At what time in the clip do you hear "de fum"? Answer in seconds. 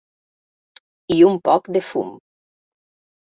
1.77-2.11